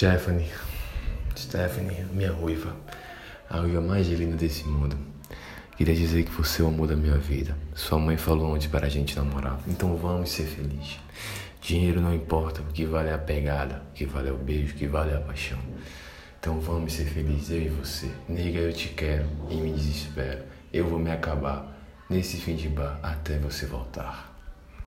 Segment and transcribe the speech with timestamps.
[0.00, 0.48] Stephanie,
[1.36, 2.74] Stephanie, minha ruiva,
[3.50, 4.96] a ruiva mais linda desse mundo.
[5.76, 7.54] Queria dizer que você é o amor da minha vida.
[7.74, 9.60] Sua mãe falou onde para a gente namorar.
[9.68, 10.98] Então vamos ser felizes.
[11.60, 14.72] Dinheiro não importa, o que vale é a pegada, o que vale é o beijo,
[14.72, 15.58] o que vale é a paixão.
[16.38, 18.10] Então vamos ser felizes, eu e você.
[18.26, 20.44] Nega, eu te quero e me desespero.
[20.72, 21.76] Eu vou me acabar
[22.08, 24.29] nesse fim de bar até você voltar.